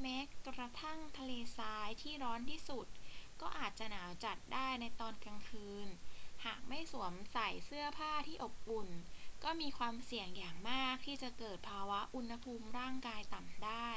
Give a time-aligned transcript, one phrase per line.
[0.00, 2.86] แม้กระทั่งทะเลทรายที่ร้อนที่สุด
[3.40, 5.88] ก็อาจหนาวจัดได้ในตอนกลางคืน
[6.44, 8.88] หากไม่สวมใส่เสื้อผ้าที่อบอุ่น
[9.44, 13.90] ก็มีความเสี่ยงอย่างมากที่จะเกิดภาวะอุณหภูมิร่างกายต่ำได้